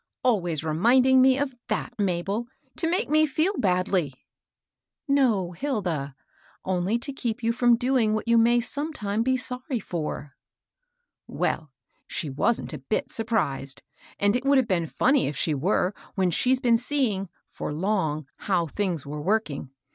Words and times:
Always 0.23 0.63
reminding 0.63 1.21
me 1.21 1.37
of 1.37 1.53
that^ 1.69 1.91
Mabel, 1.99 2.47
to 2.77 2.89
make 2.89 3.07
me 3.07 3.27
feel 3.27 3.55
badly 3.59 4.11
1 5.05 5.15
""No, 5.17 5.51
Hilda; 5.51 6.15
only 6.65 6.97
to 6.97 7.13
keep 7.13 7.43
you 7.43 7.51
from 7.51 7.77
doing 7.77 8.15
what 8.15 8.27
you 8.27 8.39
may 8.39 8.61
sometime 8.61 9.21
be 9.21 9.37
sorry 9.37 9.79
for."" 9.79 10.33
Well, 11.27 11.69
she 12.07 12.31
wasn't 12.31 12.73
a 12.73 12.79
bit 12.79 13.11
surprised; 13.11 13.83
and 14.19 14.35
it 14.35 14.43
would 14.43 14.57
have 14.57 14.67
been 14.67 14.87
funny 14.87 15.27
if 15.27 15.37
she 15.37 15.53
were, 15.53 15.93
when 16.15 16.31
she's 16.31 16.59
been 16.59 16.77
see 16.77 17.11
ing, 17.11 17.29
for 17.45 17.71
long, 17.71 18.25
how 18.37 18.65
things 18.65 19.05
were 19.05 19.21
working. 19.21 19.69